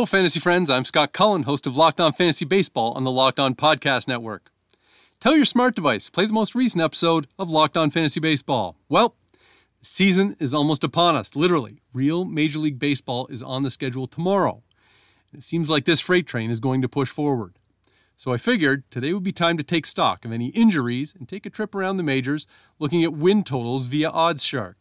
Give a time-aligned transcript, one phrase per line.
[0.00, 0.70] Hello, fantasy friends.
[0.70, 4.50] I'm Scott Cullen, host of Locked On Fantasy Baseball on the Locked On Podcast Network.
[5.20, 8.76] Tell your smart device, play the most recent episode of Locked On Fantasy Baseball.
[8.88, 9.14] Well,
[9.78, 11.82] the season is almost upon us, literally.
[11.92, 14.62] Real Major League Baseball is on the schedule tomorrow.
[15.34, 17.58] It seems like this freight train is going to push forward.
[18.16, 21.44] So I figured today would be time to take stock of any injuries and take
[21.44, 22.46] a trip around the majors
[22.78, 24.76] looking at win totals via OddsShark.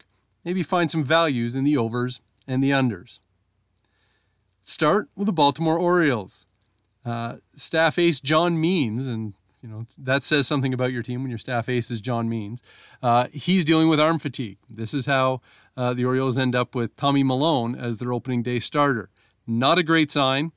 [0.45, 3.20] Maybe find some values in the overs and the unders.
[4.69, 6.45] Start with the Baltimore Orioles.
[7.03, 9.33] Uh, staff ace John Means, and
[9.63, 12.61] you know that says something about your team when your staff ace is John Means.
[13.01, 14.59] Uh, he's dealing with arm fatigue.
[14.69, 15.41] This is how
[15.75, 19.09] uh, the Orioles end up with Tommy Milone as their opening day starter.
[19.47, 20.51] Not a great sign.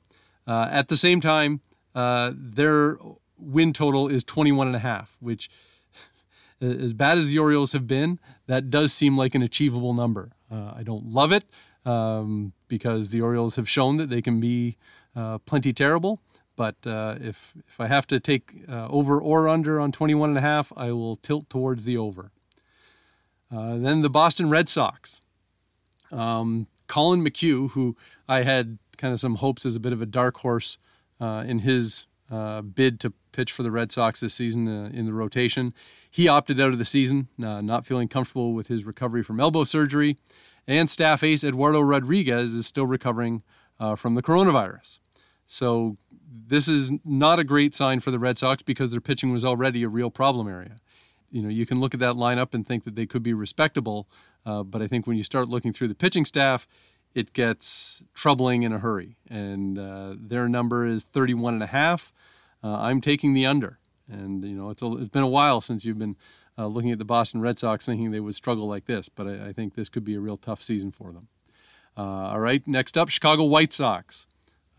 [0.45, 1.61] Uh, at the same time,
[1.95, 2.99] uh, their
[3.39, 5.49] win total is 21 and a half, which
[6.61, 10.33] as bad as the Orioles have been, that does seem like an achievable number.
[10.51, 11.45] Uh, I don't love it
[11.85, 14.77] um, because the Orioles have shown that they can be
[15.15, 16.19] uh, plenty terrible.
[16.55, 20.37] But uh, if if I have to take uh, over or under on 21 and
[20.37, 22.31] a half, I will tilt towards the over.
[23.51, 25.21] Uh, then the Boston Red Sox.
[26.11, 27.95] Um, Collin McHugh, who
[28.27, 30.77] I had kind of some hopes as a bit of a dark horse
[31.19, 35.13] uh, in his uh, bid to pitch for the Red Sox this season in the
[35.13, 35.73] rotation,
[36.11, 40.17] he opted out of the season, not feeling comfortable with his recovery from elbow surgery
[40.67, 43.43] and staff ace Eduardo Rodriguez is still recovering
[43.79, 44.99] uh, from the coronavirus.
[45.45, 45.97] So
[46.47, 49.83] this is not a great sign for the Red Sox because their pitching was already
[49.83, 50.75] a real problem area.
[51.29, 54.07] You know, you can look at that lineup and think that they could be respectable,
[54.45, 56.67] uh, but I think when you start looking through the pitching staff,
[57.15, 59.17] it gets troubling in a hurry.
[59.29, 62.13] And uh, their number is 31 and a half.
[62.63, 63.79] Uh, I'm taking the under.
[64.09, 66.15] And you know, it's a, it's been a while since you've been
[66.57, 69.09] uh, looking at the Boston Red Sox, thinking they would struggle like this.
[69.09, 71.27] But I, I think this could be a real tough season for them.
[71.95, 74.27] Uh, all right, next up, Chicago White Sox.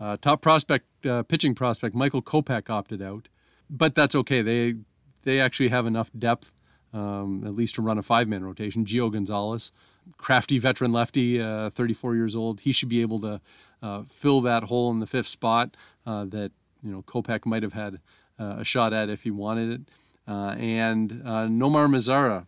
[0.00, 3.28] Uh, top prospect, uh, pitching prospect, Michael Kopech opted out,
[3.70, 4.42] but that's okay.
[4.42, 4.74] They
[5.22, 6.52] they actually have enough depth,
[6.92, 8.84] um, at least to run a five-man rotation.
[8.84, 9.72] Gio Gonzalez,
[10.18, 13.40] crafty veteran lefty, uh, 34 years old, he should be able to
[13.82, 16.50] uh, fill that hole in the fifth spot that
[16.82, 18.00] you know Kopech might have had
[18.38, 19.80] a shot at if he wanted it.
[20.26, 22.46] Uh, and uh, Nomar Mazara,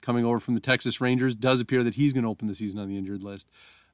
[0.00, 2.80] coming over from the Texas Rangers, does appear that he's going to open the season
[2.80, 3.48] on the injured list,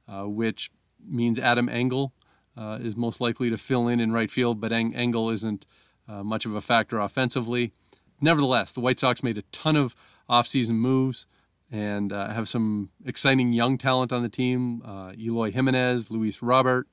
[0.08, 0.70] uh, which
[1.06, 2.12] means Adam Engel
[2.56, 5.66] uh, is most likely to fill in in right field, but Eng- Engel isn't
[6.08, 7.72] uh, much of a factor offensively.
[8.20, 9.94] Nevertheless, the White Sox made a ton of
[10.28, 11.26] offseason moves
[11.70, 14.82] and have some exciting young talent on the team
[15.18, 16.86] Eloy Jimenez, Luis Robert.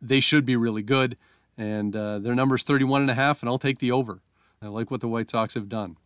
[0.00, 1.16] They should be really good,
[1.56, 4.22] and their number is 31 and a half, and I'll take the over.
[4.62, 5.96] I like what the White Sox have done.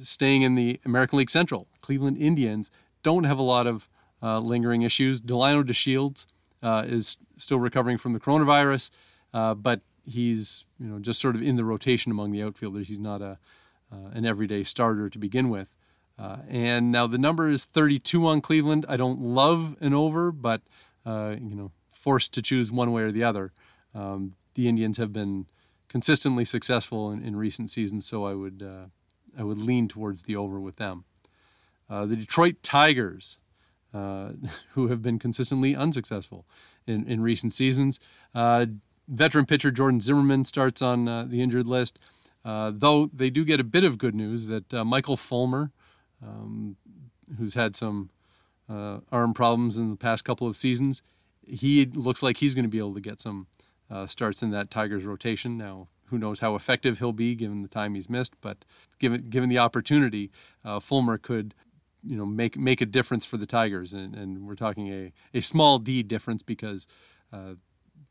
[0.00, 2.70] Staying in the American League Central, Cleveland Indians
[3.02, 3.88] don't have a lot of
[4.22, 5.20] uh, lingering issues.
[5.20, 6.26] Delino DeShields
[6.62, 8.90] uh, is still recovering from the coronavirus,
[9.34, 12.88] uh, but he's you know just sort of in the rotation among the outfielders.
[12.88, 13.38] He's not a
[13.92, 15.74] uh, an everyday starter to begin with.
[16.18, 18.86] Uh, and now the number is 32 on Cleveland.
[18.88, 20.62] I don't love an over, but
[21.04, 23.52] uh, you know forced to choose one way or the other.
[23.94, 25.46] Um, the Indians have been
[25.92, 28.86] consistently successful in, in recent seasons, so I would uh,
[29.38, 31.04] I would lean towards the over with them.
[31.88, 33.36] Uh, the Detroit Tigers,
[33.92, 34.30] uh,
[34.72, 36.46] who have been consistently unsuccessful
[36.86, 38.00] in, in recent seasons.
[38.34, 38.64] Uh,
[39.08, 41.98] veteran pitcher Jordan Zimmermann starts on uh, the injured list,
[42.42, 45.70] though they do get a bit of good news that Michael Fulmer,
[46.26, 46.74] um,
[47.38, 48.08] who's had some
[48.68, 51.02] arm problems in the past couple of seasons,
[51.46, 53.46] he looks like he's going to be able to get some
[53.92, 55.58] uh, starts in that Tigers rotation.
[55.58, 58.64] Now, who knows how effective he'll be given the time he's missed, but
[58.98, 60.30] given given the opportunity,
[60.64, 61.54] uh, Fulmer could
[62.02, 65.40] you know make make a difference for the Tigers, and, and we're talking a, a
[65.40, 66.86] small D difference because
[67.32, 67.54] uh,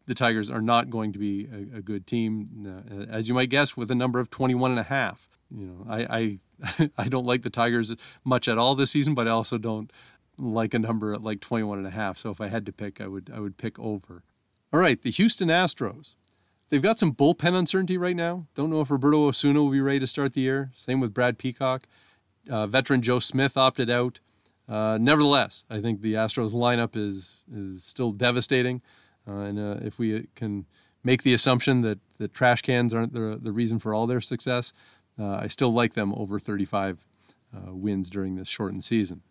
[0.06, 3.50] the Tigers are not going to be a, a good team, uh, as you might
[3.50, 5.28] guess, with a number of 21 and a half.
[5.50, 6.40] You know, I
[6.70, 9.92] I, I don't like the Tigers much at all this season, but I also don't
[10.38, 12.18] like a number at like 21 and a half.
[12.18, 14.24] So if I had to pick, I would I would pick over.
[14.74, 16.16] All right, the Houston Astros.
[16.70, 18.48] They've got some bullpen uncertainty right now.
[18.56, 20.72] Don't know if Roberto Osuna will be ready to start the year.
[20.74, 21.84] Same with Brad Peacock.
[22.50, 24.22] Uh, veteran Joe Smith opted out.
[24.70, 28.82] Uh, nevertheless, I think the Astros lineup is is still devastating,
[29.28, 30.66] uh, and uh, if we can
[31.04, 34.72] make the assumption that the trash cans aren't the the reason for all their success,
[35.20, 37.06] uh, I still like them over 35
[37.54, 39.22] uh, wins during this shortened season.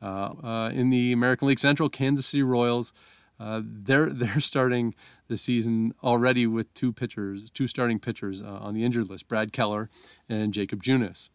[0.00, 2.94] in the American League Central, Kansas City Royals.
[3.40, 4.94] Uh, they're they're starting
[5.28, 9.52] the season already with two pitchers, two starting pitchers uh, on the injured list: Brad
[9.52, 9.88] Keller
[10.28, 11.30] and Jacob Junis.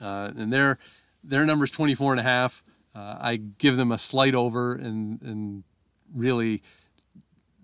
[0.00, 0.78] Uh, and their
[1.22, 2.62] their numbers 24 and a half.
[2.94, 5.64] Uh, I give them a slight over, and and
[6.12, 6.62] really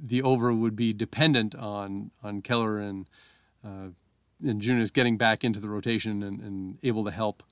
[0.02, 3.08] the over would be dependent on on Keller and
[3.64, 3.88] uh,
[4.42, 7.42] and Junis getting back into the rotation and, and able to help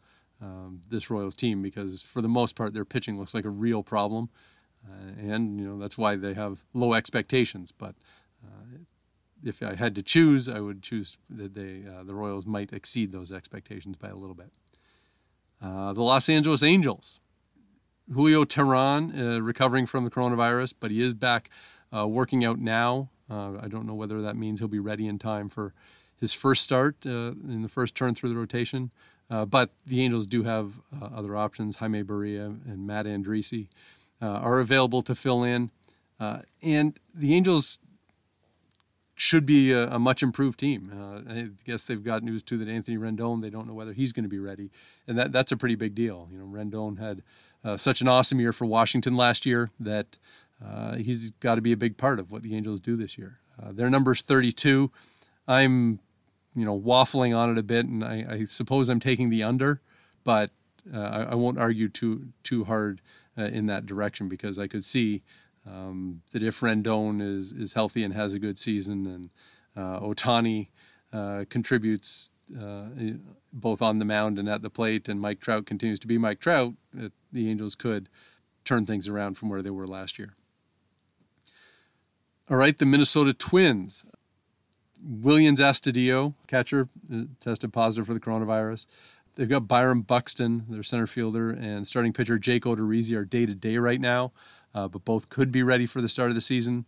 [0.40, 3.82] um, this Royals team because for the most part their pitching looks like a real
[3.82, 4.30] problem,
[5.18, 7.72] and you know that's why they have low expectations.
[7.72, 7.94] But
[8.44, 8.78] uh,
[9.44, 13.12] if I had to choose, I would choose that they uh, the Royals might exceed
[13.12, 14.50] those expectations by a little bit.
[15.60, 17.20] Uh, the Los Angeles Angels,
[18.12, 21.50] Julio Teheran uh, recovering from the coronavirus, but he is back
[21.96, 23.10] uh, working out now.
[23.30, 25.74] I don't know whether that means he'll be ready in time for
[26.18, 28.90] his first start in the first turn through the rotation.
[29.30, 31.76] Uh, but the Angels do have uh, other options.
[31.76, 33.68] Jaime Barria and Matt Andriese uh,
[34.26, 35.70] are available to fill in.
[36.20, 37.78] Uh, and the Angels
[39.14, 40.92] should be a, a much improved team.
[40.92, 44.12] Uh, I guess they've got news too that Anthony Rendon, they don't know whether he's
[44.12, 44.70] going to be ready.
[45.06, 46.28] And that, that's a pretty big deal.
[46.30, 47.22] You know, Rendon had
[47.80, 50.18] such an awesome year for Washington last year that
[50.96, 53.38] he's got to be a big part of what the Angels do this year.
[53.72, 54.90] their number's 32.
[55.48, 55.98] I'm
[56.54, 59.80] you know waffling on it a bit, and I, I suppose I'm taking the under,
[60.24, 60.50] but
[60.92, 63.00] uh, I, I, won't argue too too hard
[63.38, 65.22] uh, in that direction because I could see
[65.66, 69.30] um, that if Rendon is is healthy and has a good season, and
[69.76, 70.68] uh, Ohtani
[71.12, 72.86] uh, contributes uh,
[73.52, 76.40] both on the mound and at the plate, and Mike Trout continues to be Mike
[76.40, 76.74] Trout,
[77.32, 78.08] the Angels could
[78.64, 80.34] turn things around from where they were last year.
[82.50, 84.06] All right, the Minnesota Twins.
[85.06, 86.88] Willians Astudillo, catcher,
[87.40, 88.86] tested positive for the coronavirus.
[89.38, 93.54] They've got Byron Buxton, their center fielder, and starting pitcher Jake Odorizzi are day to
[93.54, 94.32] day right now,
[94.74, 96.84] uh, but both could be ready for the start of the season.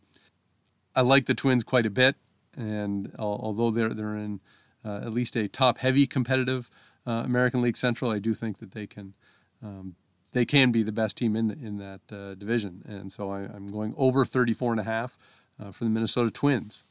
[0.97, 2.17] I like the Twins quite a bit,
[2.57, 4.41] and although they're they're in
[4.85, 6.69] uh, at least a top heavy competitive
[7.07, 9.15] uh, American League Central, I do think that they can
[9.63, 9.95] um,
[10.33, 13.43] they can be the best team in the, in that uh, division, and so I,
[13.43, 15.17] am going over 34 and a half
[15.61, 16.83] uh, for the Minnesota Twins.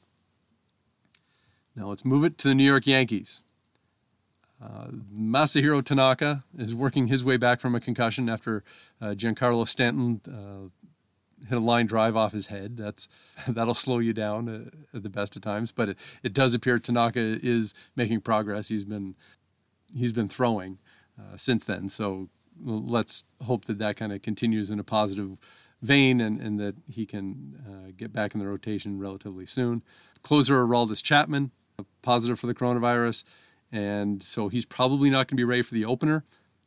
[1.76, 3.44] Now let's move it to the New York Yankees.
[4.62, 8.64] Uh, Masahiro Tanaka is working his way back from a concussion after
[9.02, 12.76] uh, Giancarlo Stanton uh, hit a line drive off his head.
[12.76, 13.08] That's
[13.48, 15.72] that'll slow you down uh, at the best of times.
[15.72, 18.68] But it, it does appear Tanaka is making progress.
[18.68, 19.16] He's been
[19.94, 20.78] he's been throwing
[21.18, 21.88] uh, since then.
[21.88, 22.28] So
[22.62, 25.38] let's hope that that kind of continues in a positive
[25.82, 29.82] vein and, and that he can get back in the rotation relatively soon.
[30.24, 31.52] Closer Aroldis Chapman
[32.02, 33.24] positive for the coronavirus,
[33.72, 36.24] and so he's probably not going to be ready for the opener.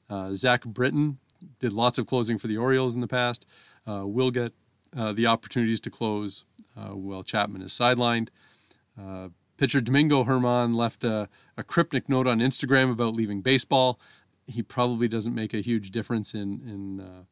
[0.09, 1.19] Uh, Zach Britton
[1.59, 3.47] did lots of closing for the Orioles in the past.
[3.87, 4.53] Uh, will get
[4.97, 6.45] uh, the opportunities to close
[6.77, 8.29] uh, while Chapman is sidelined.
[9.01, 13.99] Uh, pitcher Domingo Germán left a, a, cryptic note on Instagram about leaving baseball.
[14.47, 17.25] He probably doesn't make a huge difference in in uh,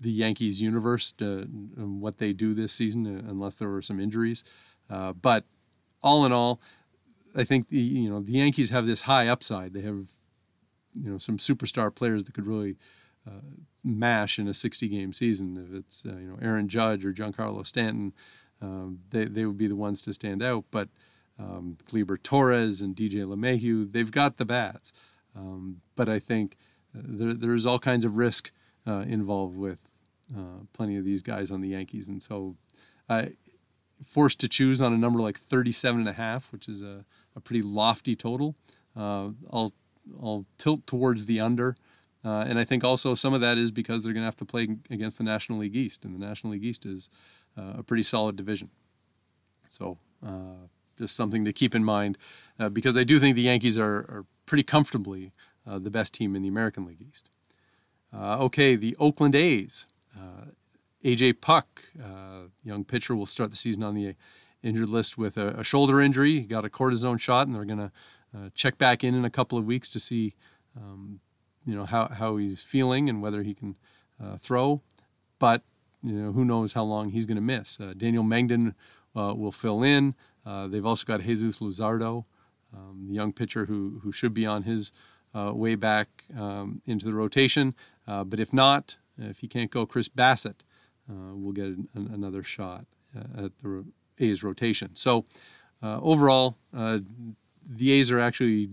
[0.00, 1.40] the Yankees universe to,
[1.76, 4.44] and what they do this season, unless there were some injuries.
[4.88, 5.44] but
[6.02, 6.60] all in all,
[7.36, 9.74] I think the you know the Yankees have this high upside.
[9.74, 10.08] They have
[10.94, 12.76] you know some superstar players that could really
[13.26, 13.42] uh,
[13.84, 15.56] mash in a 60 game season.
[15.56, 18.14] If it's uh, you know Aaron Judge or Giancarlo Stanton,
[18.62, 20.64] um, they they would be the ones to stand out.
[20.70, 20.88] But
[21.38, 24.92] um, Gleyber Torres and DJ LeMahieu, they've got the bats.
[25.36, 26.56] Um, but I think
[26.96, 28.50] uh, there, there's all kinds of risk
[28.86, 29.86] uh, involved with
[30.34, 32.56] uh, plenty of these guys on the Yankees, and so
[33.10, 33.32] I
[34.04, 37.04] forced to choose on a number like 37 and a half, which is a,
[37.36, 38.56] a pretty lofty total.
[38.96, 39.72] Uh, I'll
[40.22, 41.76] I'll tilt towards the under,
[42.24, 44.44] uh, and I think also some of that is because they're going to have to
[44.44, 47.10] play against the National League East, and the National League East is
[47.58, 48.70] uh, a pretty solid division.
[49.68, 50.66] So uh,
[50.96, 52.18] just something to keep in mind,
[52.58, 55.32] uh, because I do think the Yankees are, are pretty comfortably
[55.66, 57.28] uh, the best team in the American League East.
[58.14, 59.86] okay, the Oakland A's.
[61.04, 61.84] AJ Puk,
[62.64, 64.14] young pitcher, will start the season on the
[64.66, 66.40] injured list with a, a shoulder injury.
[66.40, 67.92] He got a cortisone shot, and they're going to
[68.36, 70.34] uh, check back in in a couple of weeks to see,
[70.76, 71.20] um,
[71.64, 73.76] you know, how, how he's feeling and whether he can
[74.22, 74.82] uh, throw.
[75.38, 75.62] But
[76.02, 77.80] you know, who knows how long he's going to miss.
[77.80, 78.74] Uh, Daniel Mengden
[79.14, 80.14] uh, will fill in.
[80.44, 82.24] Uh, they've also got Jesus Luzardo,
[82.74, 84.92] um, the young pitcher who who should be on his
[85.34, 86.08] way back
[86.38, 87.74] um, into the rotation.
[88.06, 90.64] but if not, if he can't go, Chris Bassitt
[91.08, 92.86] will get an, another shot
[93.36, 93.84] at the
[94.18, 94.94] A's rotation.
[94.94, 95.24] So
[95.82, 98.70] uh, overall, the A's are actually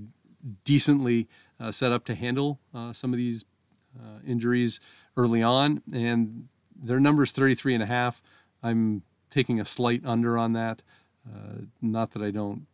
[0.64, 1.28] decently
[1.72, 2.60] set up to handle
[2.92, 3.46] some of these
[4.26, 4.80] injuries
[5.18, 6.48] early on, and
[6.82, 8.22] their number is 33 and a half.
[8.62, 10.82] I'm taking a slight under on that.
[11.28, 12.66] Uh, not that I don't,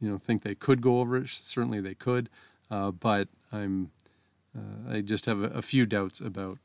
[0.00, 1.28] you know, think they could go over it.
[1.28, 2.30] Certainly they could,
[2.70, 3.90] uh, but I'm,
[4.56, 6.58] uh, I just have a, a, few doubts about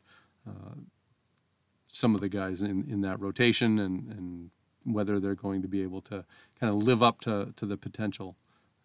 [1.88, 4.50] some of the guys in, in that rotation and, and
[4.86, 6.26] whether they're going to be able to
[6.60, 8.36] kind of live up to, to the potential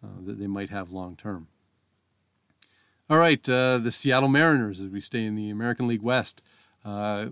[0.03, 1.47] uh, that they might have long term.
[3.09, 6.43] All right, uh, the Seattle Mariners, as we stay in the American League West.
[6.85, 7.27] Uh,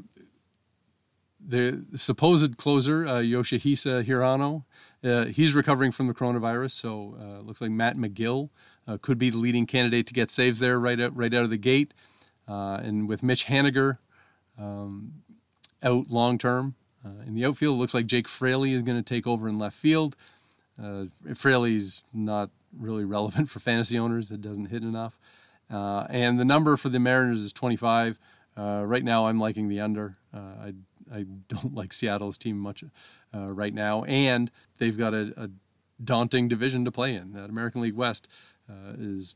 [1.40, 4.64] the supposed closer, uh, Yoshihisa Hirano,
[5.04, 8.50] uh, he's recovering from the coronavirus, so uh, looks like Matt Magill
[9.02, 11.58] could be the leading candidate to get saves there right out, right out of the
[11.58, 11.94] gate.
[12.48, 14.00] And with Mitch Haniger
[14.58, 15.14] um,
[15.84, 16.76] out long term
[17.08, 19.58] uh, in the outfield, it looks like Jake Fraley is going to take over in
[19.58, 20.16] left field.
[20.82, 25.18] Uh, Fraley's not really relevant for fantasy owners; it doesn't hit enough.
[25.70, 28.20] and the number for the Mariners is 25.
[28.58, 30.16] right now, I'm liking the under.
[30.34, 30.74] I
[31.12, 32.84] I don't like Seattle's team much
[33.34, 35.50] uh, right now, and they've got a, a,
[36.04, 37.34] daunting division to play in.
[37.34, 38.28] That American League West
[38.70, 39.36] uh, is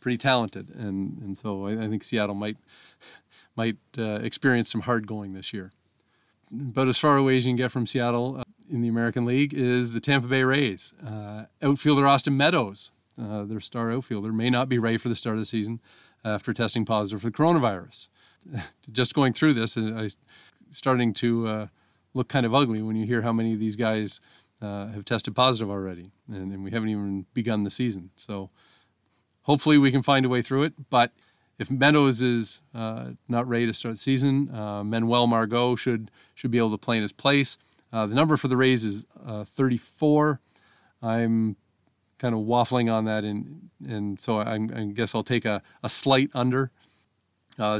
[0.00, 2.56] pretty talented, and and so I, I think Seattle might
[3.56, 5.70] might uh, experience some hard going this year.
[6.52, 9.54] But as far away as you can get from Seattle uh, in the American League
[9.54, 10.92] is the Tampa Bay Rays.
[11.04, 15.34] Uh, outfielder Austin Meadows, uh, their star outfielder, may not be ready for the start
[15.34, 15.80] of the season
[16.24, 18.08] after testing positive for the coronavirus.
[18.92, 20.08] Just going through this, I
[20.70, 21.66] starting to uh,
[22.14, 24.20] look kind of ugly when you hear how many of these guys
[24.60, 28.10] uh, have tested positive already, and, and, we haven't even begun the season.
[28.16, 28.50] So
[29.42, 30.72] hopefully we can find a way through it.
[30.88, 31.12] But
[31.62, 36.50] if Meadows is uh, not ready to start the season, uh, Manuel Margot should should
[36.50, 37.56] be able to play in his place.
[37.92, 40.40] Uh, the number for the Rays is uh, 34.
[41.02, 41.56] I'm
[42.18, 45.88] kind of waffling on that, and and so I, I guess I'll take a, a
[45.88, 46.70] slight under.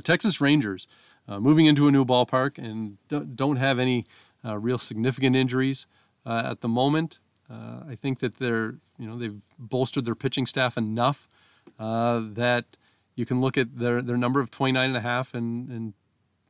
[0.04, 0.86] Texas Rangers
[1.26, 4.04] moving into a new ballpark and don't have any
[4.44, 5.86] real significant injuries
[6.24, 7.18] at the moment.
[7.50, 11.28] Uh, I think that they're, you know, they've bolstered their pitching staff enough
[11.78, 12.64] uh, that
[13.14, 15.94] you can look at their, their number of 29 and a half and, and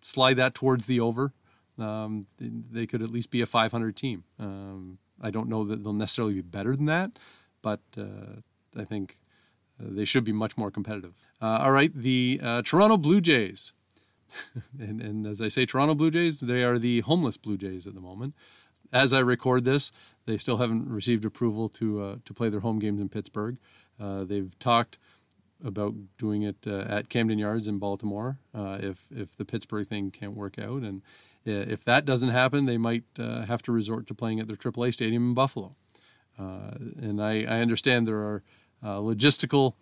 [0.00, 1.32] slide that towards the over.
[1.78, 4.24] Um, they, could at least be a 500 team.
[4.38, 7.18] Um, I don't know that they'll necessarily be better than that,
[7.62, 8.40] but uh,
[8.76, 9.18] I think
[9.80, 11.16] they should be much more competitive.
[11.40, 13.72] all right, the Toronto Blue Jays
[14.78, 17.94] and, and as I say, Toronto Blue Jays, they are the homeless Blue Jays at
[17.94, 18.34] the moment.
[18.92, 19.92] As I record this,
[20.26, 23.56] they still haven't received approval to uh, to play their home games in Pittsburgh.
[23.98, 24.98] Uh, they've talked
[25.64, 30.10] about doing it uh, at Camden Yards in Baltimore uh, if if the Pittsburgh thing
[30.10, 31.00] can't work out, and
[31.46, 34.56] uh, if that doesn't happen, they might uh, have to resort to playing at their
[34.56, 35.74] AAA stadium in Buffalo.
[36.38, 38.42] and I, I, understand there are
[38.82, 39.74] logistical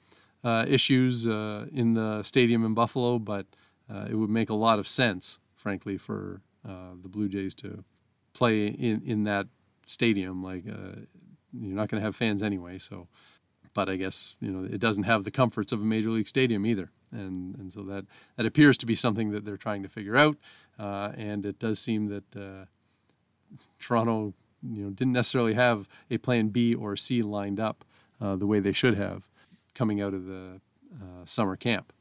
[0.66, 3.46] issues in the stadium in Buffalo, but
[3.90, 7.82] uh, it would make a lot of sense, frankly, for uh, the Blue Jays to
[8.32, 9.46] play in, in that
[9.86, 10.42] stadium.
[10.42, 11.00] Like uh,
[11.52, 13.08] you're not going to have fans anyway, so.
[13.74, 16.66] But I guess you know it doesn't have the comforts of a major league stadium
[16.66, 18.04] either, and and so that
[18.36, 20.36] that appears to be something that they're trying to figure out.
[20.78, 22.64] Uh, and it does seem that uh,
[23.78, 27.84] Toronto, you know, didn't necessarily have a plan B or C lined up
[28.20, 29.28] uh, the way they should have
[29.74, 30.60] coming out of the
[31.24, 31.92] summer camp.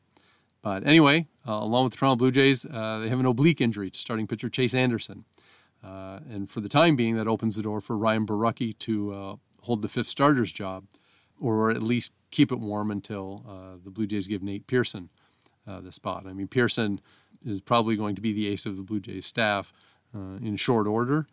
[0.62, 3.90] But anyway, uh, along with the Toronto Blue Jays, uh, they have an oblique injury
[3.90, 5.24] to starting pitcher Chase Anderson.
[5.84, 9.36] Uh, and for the time being, that opens the door for Ryan Borucki to uh,
[9.62, 10.84] hold the fifth starter's job,
[11.40, 15.10] or at least keep it warm until uh, the Blue Jays give Nate Pearson
[15.68, 16.26] uh, the spot.
[16.28, 17.00] I mean, Pearson
[17.46, 19.74] is probably going to be the ace of the Blue Jays staff
[20.14, 21.28] in short order,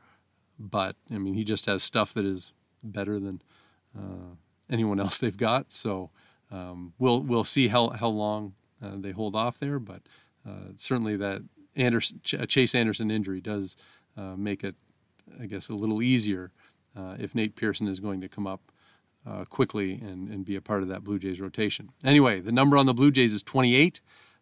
[0.58, 3.40] but I mean, he just has stuff that is better than
[4.70, 5.72] anyone else they've got.
[5.72, 6.10] So
[6.50, 10.02] um, we'll we'll see how how long uh, they hold off there, but
[10.48, 11.42] uh, certainly that
[11.75, 13.76] Anderson, Chase Anderson injury does
[14.16, 14.75] uh, make it,
[15.40, 16.52] I guess, a little easier
[17.18, 18.72] if Nate Pearson is going to come up
[19.49, 21.90] quickly and, and be a part of that Blue Jays rotation.
[22.04, 24.00] Anyway, the number on the Blue Jays is 28.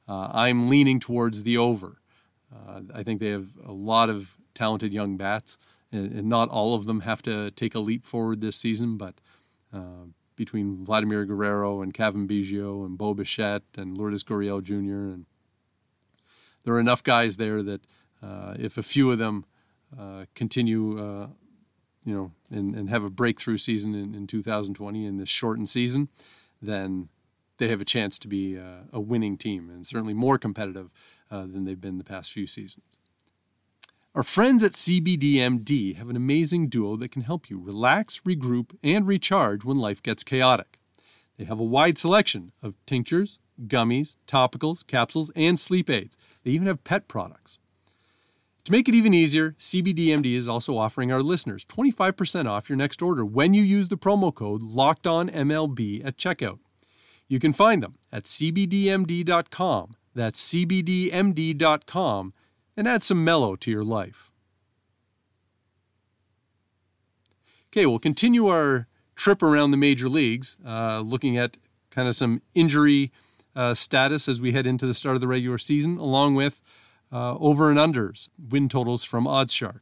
[0.08, 1.96] I'm leaning towards the over.
[2.94, 5.58] I think they have a lot of talented young bats,
[5.92, 9.14] and, and, not all of them have to take a leap forward this season, but
[9.72, 15.12] uh, between Vladimir Guerrero and Cavan Biggio and Bo Bichette and Lourdes Gurriel Jr.
[15.12, 15.26] And
[16.64, 17.80] there are enough guys there that
[18.22, 19.44] uh, if a few of them
[19.98, 21.28] uh, continue, uh,
[22.04, 26.08] you know, and, and have a breakthrough season in, in 2020 in this shortened season,
[26.60, 27.08] then
[27.58, 30.90] they have a chance to be uh, a winning team and certainly more competitive
[31.30, 32.98] uh, than they've been the past few seasons.
[34.14, 39.06] Our friends at CBDMD have an amazing duo that can help you relax, regroup, and
[39.06, 40.78] recharge when life gets chaotic.
[41.36, 46.16] They have a wide selection of tinctures, gummies, topicals, capsules, and sleep aids.
[46.44, 47.58] They even have pet products.
[48.64, 53.02] To make it even easier, CBDMD is also offering our listeners 25% off your next
[53.02, 56.60] order when you use the promo code LOCKEDONMLB at checkout.
[57.28, 59.96] You can find them at cbdmd.com.
[60.14, 62.32] That's cbdmd.com
[62.76, 64.30] and add some mellow to your life.
[67.70, 71.58] Okay, we'll continue our trip around the major leagues, uh, looking at
[71.90, 73.12] kind of some injury
[73.54, 76.62] uh, status as we head into the start of the regular season, along with
[77.12, 79.80] uh, over and unders, win totals from OddsShark,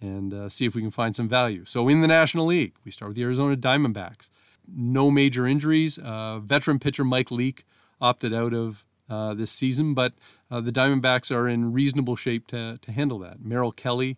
[0.00, 1.64] and uh, see if we can find some value.
[1.64, 4.30] So in the National League, we start with the Arizona Diamondbacks.
[4.68, 5.98] No major injuries.
[5.98, 7.64] Uh, veteran pitcher Mike Leake
[8.00, 10.12] opted out of uh, this season, but
[10.50, 13.44] uh, the Diamondbacks are in reasonable shape to, to handle that.
[13.44, 14.16] Merrill Kelly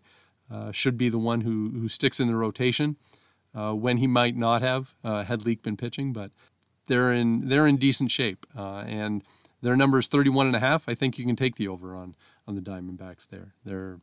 [0.70, 2.96] should be the one who, who sticks in the rotation.
[3.54, 6.30] Uh, when he might not have uh, had Leake been pitching, but
[6.86, 9.22] they're in they're in decent shape, uh, and
[9.62, 10.88] their number is 31 and a half.
[10.88, 12.14] I think you can take the over on
[12.46, 13.54] on the Diamondbacks there.
[13.64, 13.98] They're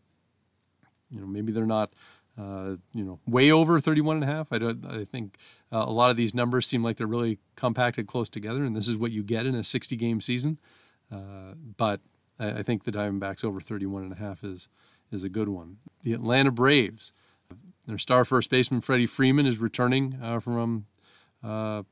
[1.12, 1.92] you know maybe they're not
[2.38, 4.52] uh, you know way over 31 and a half.
[4.52, 5.38] I don't I think
[5.72, 8.88] uh, a lot of these numbers seem like they're really compacted close together, and this
[8.88, 10.60] is what you get in a 60 game season.
[11.12, 12.00] Uh, but
[12.40, 14.70] I, I, think the Diamondbacks over 31 and a half is
[15.12, 15.78] is a good one.
[16.04, 17.12] The Atlanta Braves.
[17.88, 20.86] Their star first baseman Freddie Freeman is returning from
[21.42, 21.84] the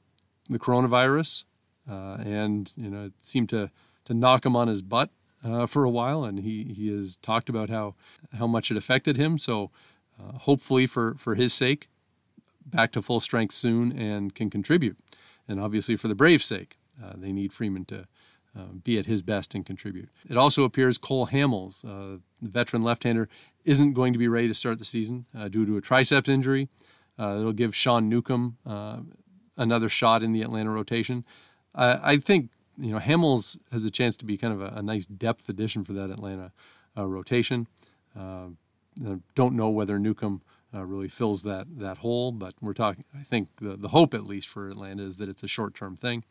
[0.51, 1.45] coronavirus,
[1.89, 3.71] uh, and you know it seemed to
[4.05, 5.09] to knock him on his butt
[5.43, 7.95] uh, for a while, and he he has talked about how
[8.37, 9.37] how much it affected him.
[9.37, 9.71] So
[10.19, 11.87] uh, hopefully for for his sake,
[12.65, 14.97] back to full strength soon and can contribute,
[15.47, 18.07] and obviously for the Braves' sake, uh, they need Freeman to.
[18.57, 20.09] Uh, be at his best and contribute.
[20.27, 23.29] It also appears Cole Hamels, uh, the veteran left-hander,
[23.65, 26.67] isn't going to be ready to start the season due to a triceps injury.
[27.19, 28.57] it'll give Sean Newcomb
[29.57, 31.23] another shot in the Atlanta rotation.
[31.77, 35.05] I think you know Hamels has a chance to be kind of a, a nice
[35.05, 36.51] depth addition for that Atlanta
[36.97, 37.67] uh, rotation.
[38.17, 38.47] Uh,
[39.35, 40.41] don't know whether Newcomb
[40.73, 43.03] uh, really fills that that hole, but we're talking.
[43.17, 45.95] I think the the hope at least for Atlanta is that it's a short term
[45.95, 46.23] thing.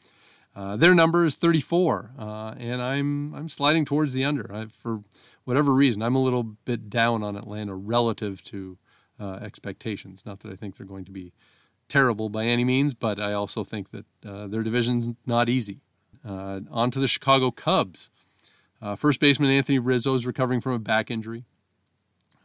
[0.54, 4.50] Uh, their number is 34, uh, and I'm I'm sliding towards the under.
[4.52, 5.02] I, for
[5.44, 8.78] whatever reason, I'm a little bit down on Atlanta relative to
[9.20, 10.24] uh, expectations.
[10.24, 11.32] Not that I think they're going to be
[11.88, 15.80] terrible by any means, but I also think that uh, their division's not easy.
[16.24, 18.10] Uh, on to the Chicago Cubs.
[18.82, 21.44] Uh, first baseman Anthony Rizzo is recovering from a back injury.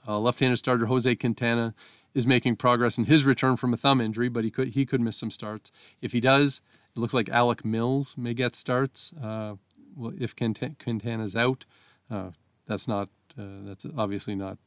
[0.08, 1.74] Uh, left-handed starter Jose Quintana
[2.14, 5.02] is making progress in his return from a thumb injury, but he could he could
[5.02, 5.72] miss some starts.
[6.02, 6.62] If he does,
[6.96, 9.14] it looks like Alec Mills may get starts.
[9.22, 9.56] Uh,
[9.96, 11.66] well, if Quintana's out,
[12.10, 12.32] uh,
[12.68, 14.58] that's not that's obviously not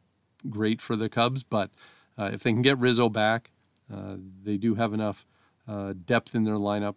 [0.48, 1.42] great for the Cubs.
[1.42, 1.70] But
[2.18, 3.53] if they can get Rizzo back, uh,
[4.42, 5.26] they do have enough
[5.68, 6.96] uh, depth in their lineup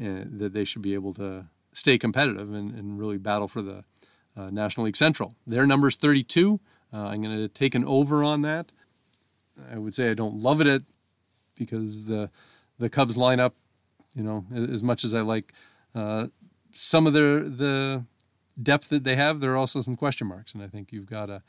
[0.00, 3.84] uh, that they should be able to stay competitive and, and really battle for the
[4.50, 5.34] National League Central.
[5.46, 6.58] Their number is 32.
[6.92, 8.72] I'm going to take an over on that.
[9.72, 10.82] I would say I don't love it
[11.56, 12.30] because the
[12.78, 13.52] the Cubs lineup,
[14.14, 15.52] you know, as much as I like
[15.94, 16.26] uh,
[16.72, 18.04] some of their the
[18.62, 21.26] depth that they have, there are also some question marks, and I think you've got
[21.26, 21.42] to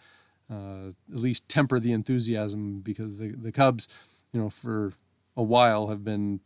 [0.51, 3.87] uh, at least temper the enthusiasm because the the Cubs
[4.35, 4.91] you know, for
[5.37, 6.41] a while have been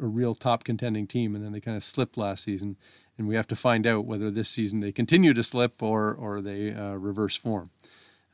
[0.00, 2.76] a real top contending team, and then they kind of slipped last season.
[3.16, 6.42] And we have to find out whether this season they continue to slip or or
[6.42, 7.70] they uh, reverse form,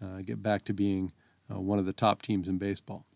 [0.03, 1.13] uh, get back to being
[1.51, 3.07] uh, one of the top teams in baseball.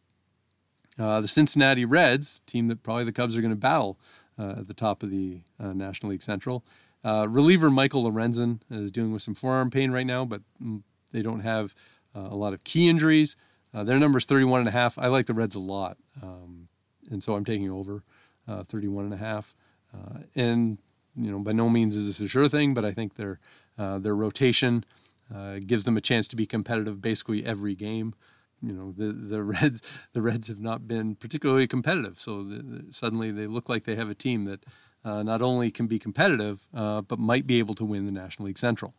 [0.96, 3.98] Uh, the Cincinnati Reds, team that probably the Cubs are going to battle
[4.38, 6.64] uh, at the top of the uh, National League Central.
[7.04, 11.40] reliever Michael Lorenzen is dealing with some forearm pain right now, but mm, they don't
[11.40, 11.74] have
[12.14, 13.36] a lot of key injuries.
[13.78, 14.98] Uh, their number is 31 and a half.
[14.98, 15.96] I like the Reds a lot.
[16.20, 16.66] Um,
[17.12, 18.02] and so I'm taking over
[18.48, 19.54] uh, 31 and a half.
[19.94, 20.78] Uh, and,
[21.14, 23.38] you know, by no means is this a sure thing, but I think their,
[23.78, 24.84] uh, their rotation
[25.32, 28.14] uh, gives them a chance to be competitive basically every game.
[28.60, 32.18] You know, the, the Reds, the Reds have not been particularly competitive.
[32.18, 34.64] So the, the, suddenly they look like they have a team that
[35.04, 38.58] uh, not only can be competitive, but might be able to win the National League
[38.58, 38.92] Central.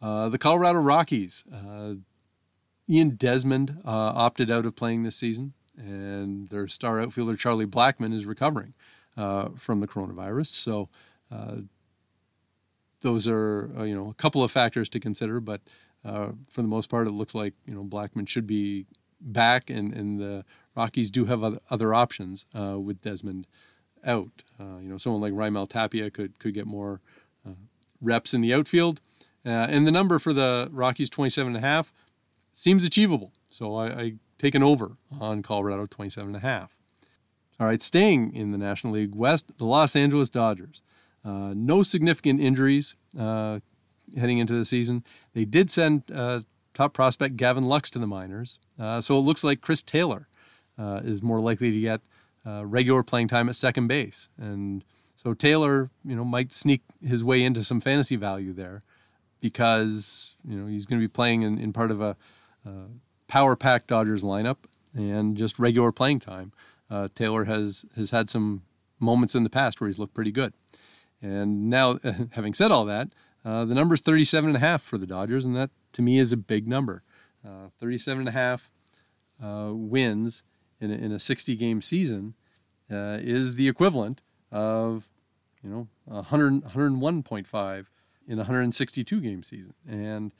[0.00, 1.94] Uh, the Colorado Rockies, uh,
[2.88, 8.14] Ian Desmond uh, opted out of playing this season, and their star outfielder Charlie Blackmon
[8.14, 8.72] is recovering
[9.16, 10.46] uh, from the coronavirus.
[10.46, 10.88] So
[11.30, 11.56] uh,
[13.02, 15.60] those are uh, you know a couple of factors to consider, but
[16.04, 18.86] uh, for the most part, it looks like you know Blackmon should be
[19.20, 20.44] back, and, and the
[20.76, 23.46] Rockies do have other, options uh, with Desmond
[24.04, 24.30] out.
[24.60, 27.00] you know, someone like Raimel Tapia could could get more
[28.00, 29.00] reps in the outfield.
[29.44, 31.92] and the number for the Rockies, 27 and a half
[32.58, 33.32] seems achievable.
[33.50, 36.78] So I, I take an over on Colorado 27 and a half.
[37.60, 40.82] All right, staying in the National League West, the Los Angeles Dodgers.
[41.24, 43.58] Uh, no significant injuries uh,
[44.16, 45.02] heading into the season.
[45.34, 46.40] They did send uh,
[46.74, 50.28] top prospect Gavin Lux to the minors, uh, so it looks like Chris Taylor
[50.78, 52.00] uh, is more likely to get
[52.46, 54.84] uh, regular playing time at second base, and
[55.16, 58.82] so Taylor, you know, might sneak his way into some fantasy value there.
[59.40, 62.16] because you know he's going to be playing in, in part of a
[63.28, 64.56] power pack Dodgers lineup
[64.94, 66.52] and just regular playing time.
[66.90, 68.62] Uh, Taylor has has had some
[68.98, 70.52] moments in the past where he's looked pretty good,
[71.22, 71.98] and now
[72.30, 73.08] having said all that,
[73.44, 76.18] uh, the number is 37 and a half for the Dodgers, and that to me
[76.18, 77.02] is a big number.
[77.46, 78.70] Uh, 37 and a half
[79.42, 80.42] uh, wins
[80.80, 82.34] in a, in a 60 game season
[82.90, 85.08] uh, is the equivalent of
[85.62, 87.86] you know 100 101.5
[88.26, 90.32] in a 162 game season, and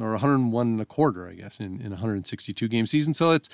[0.00, 3.14] or 101 and a quarter, I guess, in, in 162 game season.
[3.14, 3.48] So it's,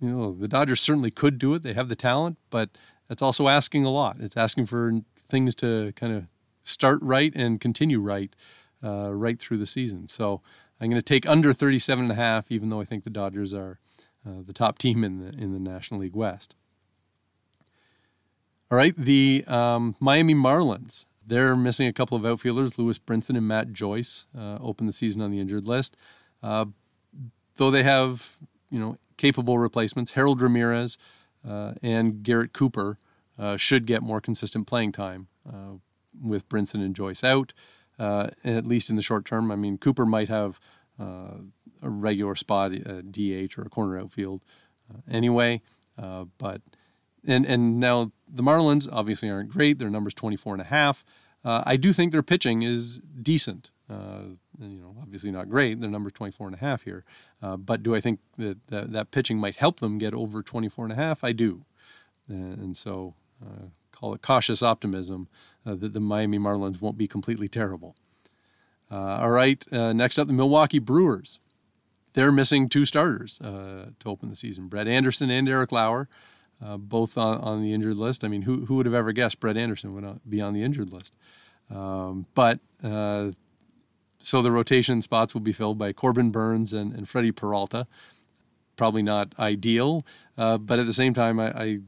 [0.00, 1.62] you know, the Dodgers certainly could do it.
[1.62, 2.70] They have the talent, but
[3.08, 4.18] that's also asking a lot.
[4.20, 4.92] It's asking for
[5.28, 6.26] things to kind of
[6.64, 8.34] start right and continue right,
[8.82, 10.08] uh, right through the season.
[10.08, 10.42] So
[10.80, 13.54] I'm going to take under 37 and a half, even though I think the Dodgers
[13.54, 13.78] are
[14.26, 16.56] uh, the top team in the in the National League West.
[18.70, 21.06] All right, the um, Miami Marlins.
[21.26, 25.22] They're missing a couple of outfielders, Lewis Brinson and Matt Joyce, uh, open the season
[25.22, 25.96] on the injured list.
[26.42, 26.66] Uh,
[27.56, 28.38] though they have,
[28.70, 30.98] you know, capable replacements, Harold Ramirez
[31.46, 32.96] uh, and Garrett Cooper
[33.38, 35.72] uh, should get more consistent playing time uh,
[36.22, 37.52] with Brinson and Joyce out,
[37.98, 39.50] uh, at least in the short term.
[39.50, 40.60] I mean, Cooper might have
[40.98, 41.40] a
[41.82, 44.44] regular spot, a DH or a corner outfield
[45.10, 45.60] anyway,
[46.38, 46.62] but
[47.26, 49.78] and and now the Marlins obviously aren't great.
[49.78, 51.04] Their number's 24 and a half.
[51.44, 53.70] Uh, I do think their pitching is decent.
[53.88, 54.22] Uh,
[54.58, 55.80] you know, obviously not great.
[55.80, 57.04] Their number's 24 and a half here.
[57.40, 60.86] Uh, but do I think that, that, that pitching might help them get over 24
[60.86, 61.22] and a half?
[61.22, 61.64] I do.
[62.28, 65.28] and so uh, call it cautious optimism
[65.64, 67.94] uh, that the Miami Marlins won't be completely terrible.
[68.90, 71.38] Uh, all right, next up, the Milwaukee Brewers.
[72.14, 76.08] They're missing two starters to open the season Brett Anderson and Eric Lauer
[76.64, 78.24] uh, both on, on the injured list.
[78.24, 80.92] I mean, who, who would have ever guessed Brett Anderson would be on the injured
[80.92, 81.14] list?
[81.70, 83.32] Um, but uh,
[84.18, 87.86] so the rotation spots will be filled by Corbin Burnes and, and Freddie Peralta.
[88.76, 90.04] Probably not ideal,
[90.36, 91.78] uh, but at the same time, I, I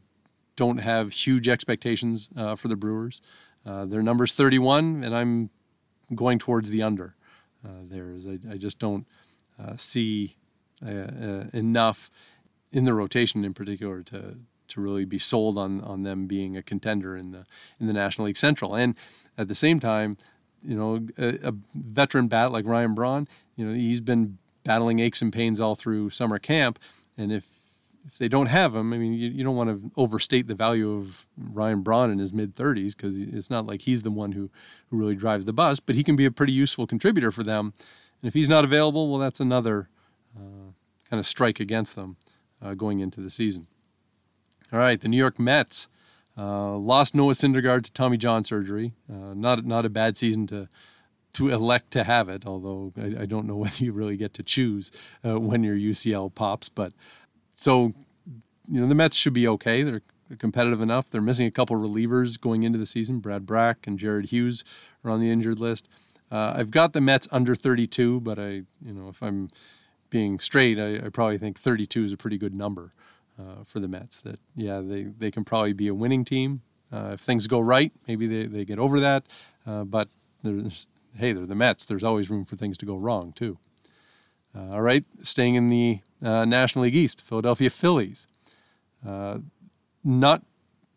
[0.57, 3.20] don't have huge expectations uh, for the Brewers.
[3.66, 5.50] Uh, their number's 31, and I'm
[6.14, 7.14] going towards the under.
[7.64, 9.04] Uh, there is, I, I, just don't
[9.76, 10.37] see
[10.83, 12.11] enough
[12.72, 14.37] in the rotation in particular to
[14.68, 17.46] to really be sold on on them being a contender in the
[17.81, 18.74] in the National League Central.
[18.74, 18.96] And
[19.37, 20.16] at the same time,
[20.62, 25.22] you know, a, a veteran bat like Ryan Braun, you know, he's been battling aches
[25.22, 26.78] and pains all through summer camp,
[27.16, 27.46] and if
[28.09, 30.92] if they don't have him, I mean, you, you don't want to overstate the value
[30.92, 34.50] of Ryan Braun in his mid 30s because it's not like he's the one who,
[34.88, 37.74] who really drives the bus, but he can be a pretty useful contributor for them.
[38.22, 39.90] And if he's not available, well, that's another
[40.35, 40.72] uh,
[41.11, 42.16] kind of strike against them
[42.62, 43.66] uh, going into the season.
[44.70, 45.88] All right, the New York Mets
[46.37, 48.92] uh, lost Noah Syndergaard to Tommy John surgery.
[49.11, 50.68] Uh, not not a bad season to
[51.35, 54.42] to elect to have it, although I, I don't know whether you really get to
[54.42, 54.92] choose
[55.24, 56.68] uh, when your UCL pops.
[56.68, 56.92] But
[57.54, 57.94] so
[58.70, 59.83] you know the Mets should be okay.
[59.83, 60.02] They're
[60.38, 61.09] competitive enough.
[61.09, 63.20] They're missing a couple relievers going into the season.
[63.20, 64.64] Brad Brach and Jared Hughes
[65.02, 65.88] are on the injured list.
[66.31, 68.48] Uh, I've got the Mets under 32, but I,
[68.83, 69.48] you know, if I'm
[70.11, 72.90] being straight, I, I probably think 32 is a pretty good number
[73.38, 74.20] uh, for the Mets.
[74.22, 77.92] That yeah, they they can probably be a winning team uh, if things go right.
[78.07, 79.24] Maybe they, they get over that,
[79.66, 80.09] uh, but
[80.42, 81.87] there's hey, they're the Mets.
[81.87, 83.59] There's always room for things to go wrong too.
[84.55, 88.27] Uh, all right, staying in the uh, National League East, Philadelphia Phillies.
[89.07, 89.38] Uh,
[90.03, 90.42] not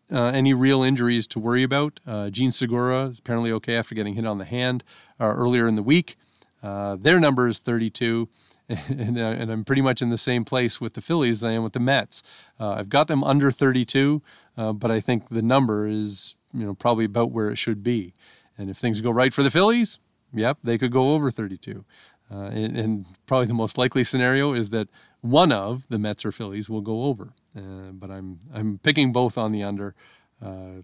[0.10, 2.00] any real injuries to worry about.
[2.32, 4.84] Jean Segura is apparently okay after getting hit on the hand
[5.22, 6.18] earlier in the week.
[6.62, 8.28] their number is 32.
[8.90, 11.64] and, uh, and, I'm pretty much in the same place with the Phillies I am
[11.64, 12.24] with the Mets.
[12.60, 14.22] Uh, I've got them under 32,
[14.58, 18.14] uh, but I think the number is you know probably about where it should be.
[18.58, 20.00] And if things go right for the Phillies,
[20.34, 21.84] yep, they could go over 32.
[22.32, 24.88] Uh, and, and, probably the most likely scenario is that
[25.20, 27.34] one of the Mets or Phillies will go over.
[27.58, 29.96] Uh, but I'm I'm picking both on the under.
[30.42, 30.84] Uh,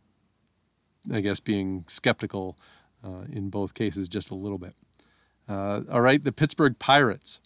[1.14, 2.58] I guess being skeptical
[3.32, 4.74] in both cases just a little bit.
[5.48, 7.40] all right, the Pittsburgh Pirates.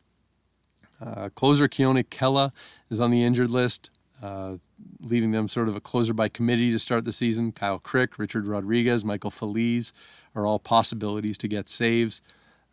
[1.02, 2.54] Uh, closer Keone Kela
[2.90, 3.90] is on the injured list,
[4.22, 4.58] uh,
[5.02, 7.52] leaving them sort of a closer by committee to start the season.
[7.52, 9.94] Kyle Crick, Richard Rodriguez, Michael Feliz
[10.36, 12.22] are all possibilities to get saves.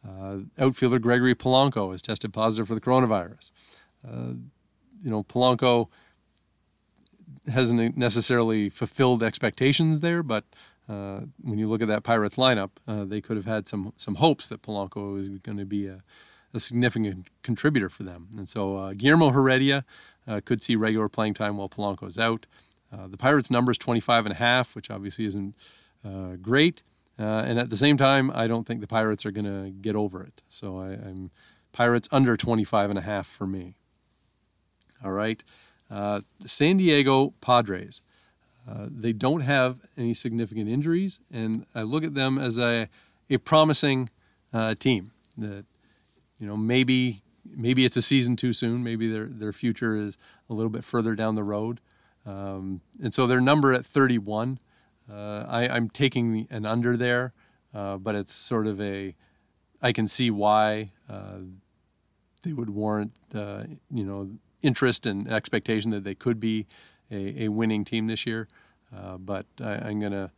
[0.06, 3.50] Uh, outfielder Gregory Polanco has tested positive for the coronavirus.
[4.06, 4.34] Uh,
[5.02, 5.88] you know, Polanco
[7.48, 10.44] hasn't necessarily fulfilled expectations there, but
[10.88, 14.14] uh, when you look at that Pirates lineup, uh, they could have had some some
[14.14, 15.98] hopes that Polanco was going to be a,
[16.54, 18.28] a significant contributor for them.
[18.36, 19.84] And so uh, Guillermo Heredia
[20.26, 22.46] uh, could see regular playing time while Polanco's out.
[22.92, 25.54] Uh, the Pirates' number is 25 and a half, which obviously isn't
[26.40, 26.82] great.
[27.18, 30.22] And at the same time, I don't think the Pirates are going to get over
[30.22, 30.40] it.
[30.48, 31.30] So I, am
[31.72, 33.74] Pirates under 25 and a half for me.
[35.04, 35.42] All right.
[35.90, 38.02] Uh, San Diego Padres.
[38.68, 42.88] Uh, they don't have any significant injuries, and I look at them as a,
[43.30, 44.10] a promising
[44.52, 45.12] uh, team.
[45.38, 45.64] That
[46.38, 48.82] you know maybe maybe it's a season too soon.
[48.82, 50.18] Maybe their their future is
[50.50, 51.80] a little bit further down the road.
[52.28, 54.58] Um, and so their number at 31,
[55.10, 57.32] uh, I, am taking an under there,
[57.72, 59.14] uh, but it's sort of a,
[59.80, 61.38] I can see why uh,
[62.42, 64.28] they would warrant, uh, you know,
[64.60, 66.66] interest and expectation that they could be
[67.10, 68.46] a, a winning team this year.
[68.94, 70.30] Uh, but I, am going to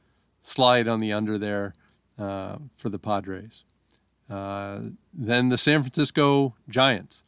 [0.43, 1.73] slide on the under there
[2.19, 3.65] uh, for the Padres.
[4.31, 7.25] Then the San Francisco Giants.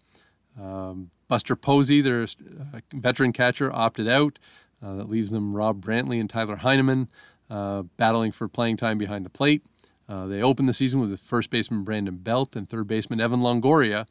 [0.61, 4.39] Um, Buster Posey, their uh, veteran catcher, opted out.
[4.83, 7.09] Uh, that leaves them Rob Brantly and Tyler Heineman
[7.49, 9.65] uh, battling for playing time behind the plate.
[10.09, 14.07] Uh, they opened the season with first baseman Brandon Belt and third baseman Evan Longoria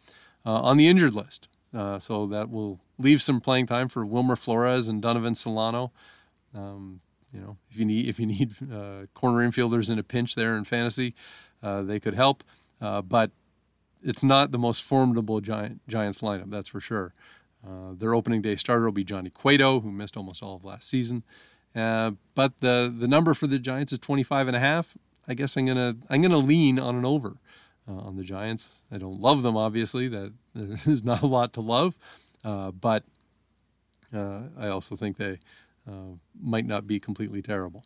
[0.46, 1.48] uh, on the injured list.
[1.76, 5.92] Uh, so that will leave some playing time for Wilmer Flores and Donovan Solano.
[6.56, 7.02] Um,
[7.32, 8.56] you know, if you need if you need
[9.14, 11.14] corner infielders in a pinch there in fantasy,
[11.62, 12.44] they could help.
[12.82, 13.32] But
[14.04, 17.14] it's not the most formidable Giant, Giants lineup, that's for sure.
[17.66, 20.90] Uh, their opening day starter will be Johnny Cueto, who missed almost all of last
[20.90, 21.24] season.
[21.76, 24.98] Uh, but the the number for the Giants is 25 and a half.
[25.28, 27.38] I guess I'm gonna I'm gonna lean on an over
[27.88, 28.80] uh, on the Giants.
[28.92, 30.08] I don't love them, obviously.
[30.08, 31.98] That there's not a lot to love,
[32.44, 33.04] uh, but
[34.14, 35.40] uh, I also think they
[35.88, 37.86] uh, might not be completely terrible.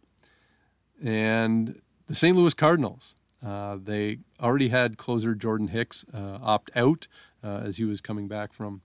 [1.03, 2.35] And the St.
[2.35, 3.15] Louis Cardinals.
[3.45, 7.07] Uh, they already had closer Jordan Hicks uh, opt out
[7.43, 8.81] uh, as he was coming back from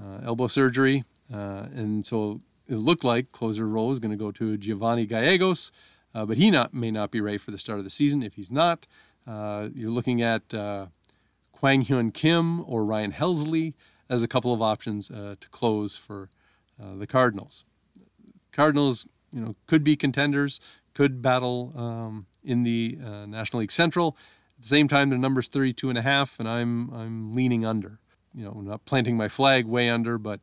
[0.00, 1.02] uh, elbow surgery.
[1.32, 5.72] Uh, and so it looked like closer role is going to go to Giovanny Gallegos,
[6.12, 8.22] but he not, may not be ready for the start of the season.
[8.22, 8.86] If he's not,
[9.26, 13.74] you're looking at Kwang Hyun Kim or Ryan Helsley
[14.08, 16.28] as a couple of options to close for
[16.78, 17.64] the Cardinals.
[18.52, 20.60] Cardinals, you know, could be contenders,
[20.94, 24.16] could battle um, in the uh, National League Central.
[24.58, 27.98] At the same time, the number's 32 and a half, and I'm I'm leaning under.
[28.34, 30.40] You know, not planting my flag way under, but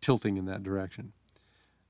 [0.00, 1.12] tilting in that direction.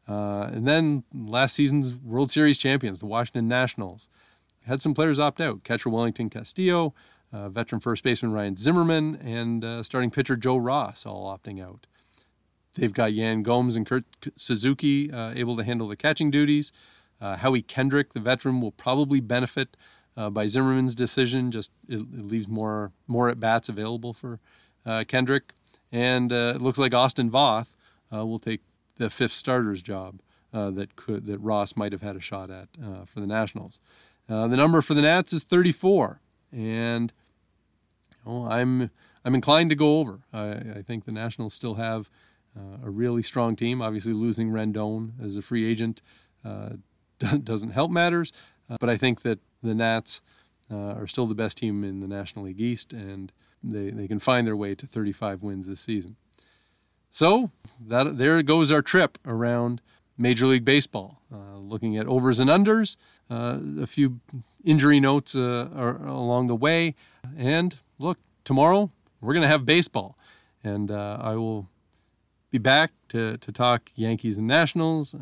[0.09, 4.09] Uh, and then last season's World Series champions, the Washington Nationals,
[4.67, 5.65] had some players opt out.
[5.65, 6.95] Catcher Welington Castillo,
[7.33, 11.87] uh, veteran first baseman Ryan Zimmerman, and uh, starting pitcher Joe Ross all opting out.
[12.75, 14.05] They've got Yan Gomes and Kurt
[14.37, 16.73] Suzuki uh, able to handle the catching duties.
[17.23, 19.77] Uh, Howie Kendrick, the veteran, will probably benefit
[20.17, 21.53] uh, by Zimmerman's decision.
[21.53, 24.41] Just it, it, leaves more more at bats available for
[24.85, 25.53] uh, Kendrick,
[25.93, 27.75] and uh, it looks like Austin Voth
[28.13, 28.61] uh, will take
[28.97, 30.21] the fifth starter's job
[30.53, 32.69] uh, that could that Ross might have had a shot at
[33.07, 33.79] for the Nationals.
[34.27, 37.13] the number for the Nats is 34, and
[38.27, 38.91] you know, I'm
[39.25, 40.23] I'm inclined to go over.
[40.33, 42.11] I, I think the Nationals still have
[42.83, 43.81] a really strong team.
[43.81, 46.03] Obviously, losing Rendon as a free agent
[47.45, 48.33] doesn't help matters.
[48.71, 50.23] Uh, but I think that the Nats
[50.71, 53.33] uh, are still the best team in the National League East, and
[53.63, 56.17] they, they can find their way to 35 wins this season.
[57.11, 57.51] So
[57.89, 59.83] that there goes our trip around
[60.17, 62.97] Major League Baseball, uh, looking at overs and unders,
[63.31, 64.21] uh, a few
[64.65, 65.69] injury notes uh,
[66.05, 66.95] along the way,
[67.37, 70.17] and look, tomorrow we're going to have baseball,
[70.65, 71.69] and uh, I will
[72.51, 75.15] be back to, to talk Yankees and Nationals,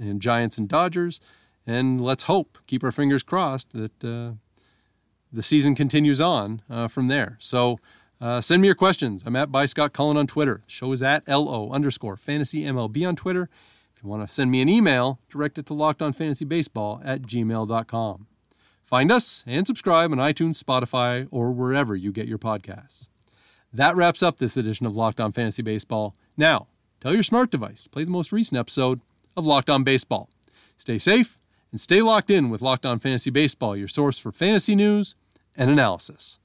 [0.00, 1.20] and Giants and Dodgers.
[1.66, 4.32] And let's hope, keep our fingers crossed, that uh,
[5.32, 7.36] the season continues on uh, from there.
[7.38, 7.78] So
[8.20, 9.22] uh, send me your questions.
[9.26, 10.60] I'm at by Scott Cullen on Twitter.
[10.64, 13.48] The show is at LO underscore fantasy MLB on Twitter.
[13.96, 18.26] If you want to send me an email, direct it to lockedonfantasybaseball at gmail.com.
[18.82, 23.08] Find us and subscribe on iTunes, Spotify, or wherever you get your podcasts.
[23.72, 26.14] That wraps up this edition of Locked On Fantasy Baseball.
[26.36, 26.66] Now,
[27.00, 29.00] tell your smart device to play the most recent episode
[29.36, 30.28] of Locked On Baseball.
[30.76, 31.38] Stay safe
[31.70, 35.14] and stay locked in with Locked On Fantasy Baseball, your source for fantasy news
[35.56, 36.38] and analysis.